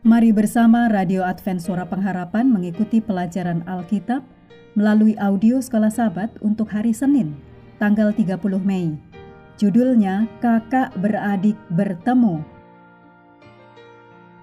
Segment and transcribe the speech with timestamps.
[0.00, 4.24] Mari bersama Radio Advent Suara Pengharapan mengikuti pelajaran Alkitab
[4.72, 7.36] melalui audio Sekolah Sabat untuk hari Senin,
[7.76, 8.96] tanggal 30 Mei.
[9.60, 12.40] Judulnya Kakak Beradik Bertemu.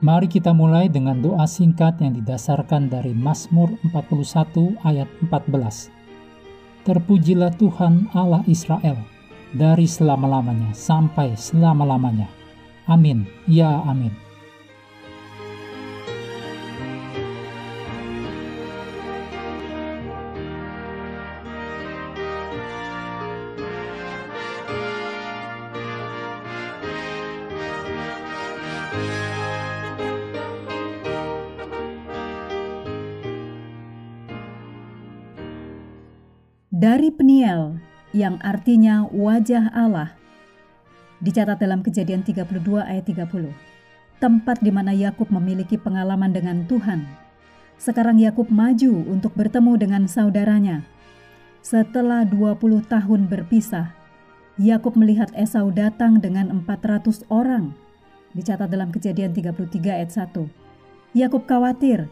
[0.00, 5.92] Mari kita mulai dengan doa singkat yang didasarkan dari Mazmur 41 ayat 14.
[6.88, 8.96] Terpujilah Tuhan Allah Israel
[9.52, 12.32] dari selama-lamanya sampai selama-lamanya.
[12.88, 13.28] Amin.
[13.44, 14.31] Ya, amin.
[36.82, 37.78] Dari Peniel,
[38.10, 40.18] yang artinya wajah Allah,
[41.22, 43.54] dicatat dalam kejadian 32 ayat 30.
[44.18, 47.06] Tempat di mana Yakub memiliki pengalaman dengan Tuhan.
[47.78, 50.82] Sekarang Yakub maju untuk bertemu dengan saudaranya.
[51.62, 53.94] Setelah 20 tahun berpisah,
[54.58, 57.78] Yakub melihat Esau datang dengan 400 orang.
[58.34, 60.50] Dicatat dalam kejadian 33 ayat 1.
[61.14, 62.10] Yakub khawatir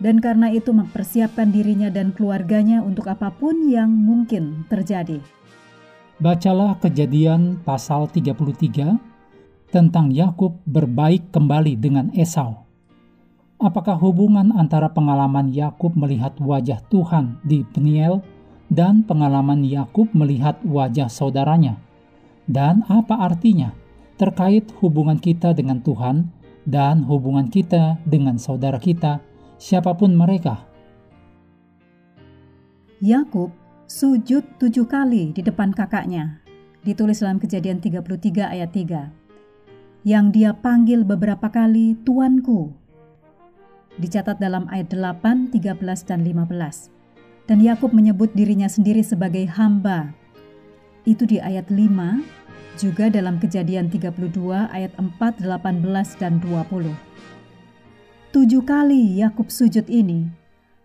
[0.00, 5.20] dan karena itu mempersiapkan dirinya dan keluarganya untuk apa pun yang mungkin terjadi.
[6.20, 8.96] Bacalah kejadian pasal 33
[9.72, 12.66] tentang Yakub berbaik kembali dengan Esau.
[13.60, 18.24] Apakah hubungan antara pengalaman Yakub melihat wajah Tuhan di Peniel
[18.72, 21.76] dan pengalaman Yakub melihat wajah saudaranya?
[22.48, 23.76] Dan apa artinya
[24.16, 26.32] terkait hubungan kita dengan Tuhan
[26.68, 29.20] dan hubungan kita dengan saudara kita
[29.60, 30.64] siapa pun mereka.
[33.04, 33.52] Yakub
[33.84, 36.40] sujud tujuh kali di depan kakaknya,
[36.80, 39.12] ditulis dalam kejadian 33 ayat 3.
[40.00, 42.72] Yang dia panggil beberapa kali tuanku.
[44.00, 46.88] Dicatat dalam ayat 8, 13, dan 15.
[47.44, 50.16] Dan Yakub menyebut dirinya sendiri sebagai hamba.
[51.04, 52.24] Itu di ayat 5,
[52.80, 57.09] juga dalam kejadian 32 ayat 4, 18, dan 20.
[58.30, 60.30] Tujuh kali Yakub sujud ini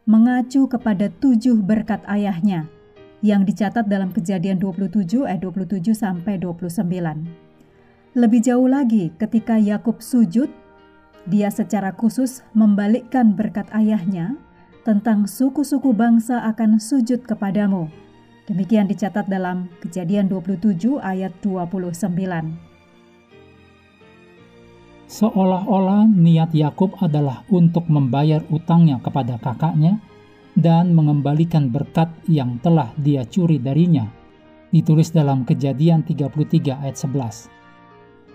[0.09, 2.65] mengacu kepada tujuh berkat ayahnya
[3.21, 6.89] yang dicatat dalam kejadian 27 ayat 27 sampai 29.
[8.17, 10.49] Lebih jauh lagi ketika Yakub sujud,
[11.29, 14.41] dia secara khusus membalikkan berkat ayahnya
[14.81, 17.93] tentang suku-suku bangsa akan sujud kepadamu.
[18.49, 22.74] Demikian dicatat dalam kejadian 27 ayat 29
[25.15, 30.03] seolah-olah niat Yakub adalah untuk membayar utangnya kepada kakaknya
[30.59, 34.11] dan mengembalikan berkat yang telah dia curi darinya.
[34.75, 37.47] Ditulis dalam Kejadian 33 ayat 11.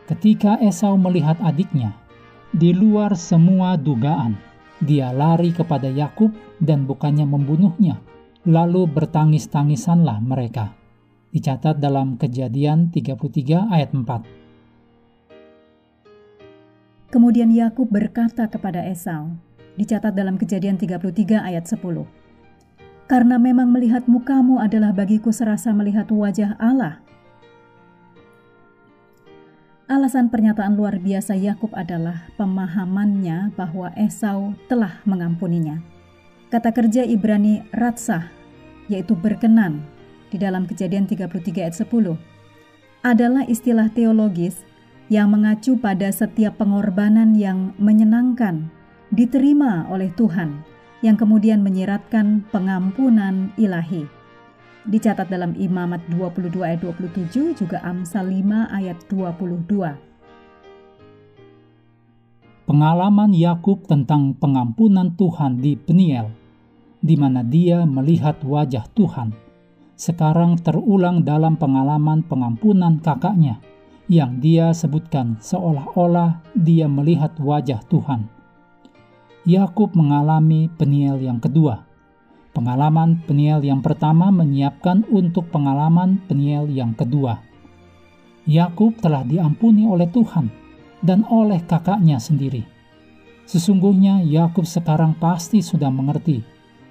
[0.09, 1.93] Ketika Esau melihat adiknya,
[2.49, 4.41] di luar semua dugaan,
[4.81, 6.33] dia lari kepada Yakub
[6.65, 8.01] dan bukannya membunuhnya,
[8.49, 10.73] lalu bertangis-tangisanlah mereka.
[11.29, 14.41] Dicatat dalam Kejadian 33 ayat 4.
[17.11, 19.35] Kemudian Yakub berkata kepada Esau,
[19.75, 22.07] dicatat dalam Kejadian 33 ayat 10.
[23.11, 27.03] Karena memang melihat mukamu adalah bagiku serasa melihat wajah Allah.
[29.91, 35.83] Alasan pernyataan luar biasa Yakub adalah pemahamannya bahwa Esau telah mengampuninya.
[36.47, 38.31] Kata kerja Ibrani ratsah,
[38.87, 39.83] yaitu berkenan,
[40.31, 42.15] di dalam kejadian 33 ayat 10,
[43.03, 44.63] adalah istilah teologis
[45.11, 48.71] yang mengacu pada setiap pengorbanan yang menyenangkan
[49.11, 50.63] diterima oleh Tuhan
[51.03, 54.07] yang kemudian menyiratkan pengampunan ilahi.
[54.87, 59.99] Dicatat dalam Imamat 22 ayat 27 juga Amsal 5 ayat 22.
[62.71, 66.31] Pengalaman Yakub tentang pengampunan Tuhan di Peniel,
[67.03, 69.35] di mana dia melihat wajah Tuhan,
[69.99, 73.59] sekarang terulang dalam pengalaman pengampunan kakaknya
[74.11, 78.27] yang dia sebutkan seolah-olah dia melihat wajah Tuhan.
[79.47, 81.87] Yakub mengalami Peniel yang kedua.
[82.51, 87.39] Pengalaman Peniel yang pertama menyiapkan untuk pengalaman Peniel yang kedua.
[88.51, 90.51] Yakub telah diampuni oleh Tuhan
[91.07, 92.67] dan oleh kakaknya sendiri.
[93.47, 96.43] Sesungguhnya Yakub sekarang pasti sudah mengerti,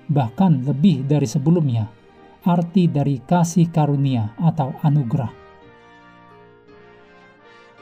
[0.08, 1.92] bahkan lebih dari sebelumnya,
[2.48, 5.39] arti dari kasih karunia atau anugerah.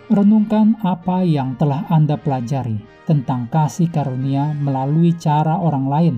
[0.08, 6.16] Renungkan apa yang telah Anda pelajari tentang kasih karunia melalui cara orang lain,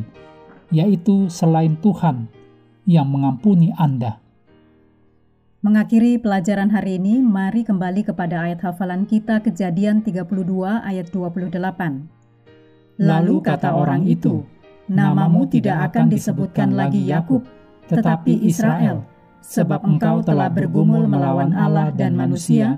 [0.69, 2.29] yaitu selain Tuhan
[2.85, 4.21] yang mengampuni Anda.
[5.65, 10.21] Mengakhiri pelajaran hari ini, mari kembali kepada ayat hafalan kita Kejadian 32
[10.85, 13.01] ayat 28.
[13.01, 14.45] Lalu kata orang itu,
[14.85, 17.41] Namamu tidak akan disebutkan lagi Yakub,
[17.89, 19.01] tetapi Israel,
[19.41, 22.77] sebab engkau telah bergumul melawan Allah dan manusia,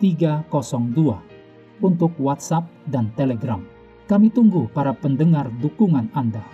[0.00, 3.60] 302 untuk WhatsApp dan Telegram.
[4.06, 6.44] Kami tunggu para pendengar dukungan Anda.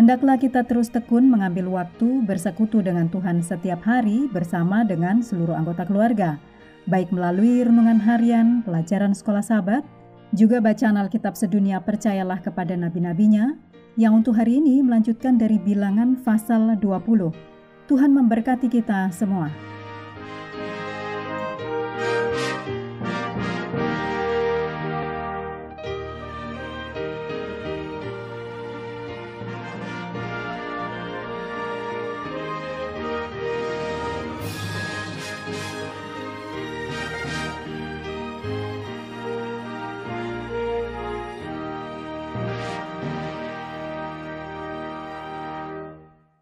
[0.00, 5.84] Hendaklah kita terus tekun mengambil waktu bersekutu dengan Tuhan setiap hari bersama dengan seluruh anggota
[5.84, 6.40] keluarga,
[6.88, 9.84] baik melalui renungan harian, pelajaran sekolah sahabat,
[10.32, 13.58] juga bacaan Alkitab sedunia percayalah kepada nabi-nabinya,
[13.98, 17.34] yang untuk hari ini melanjutkan dari bilangan pasal 20.
[17.90, 19.50] Tuhan memberkati kita semua.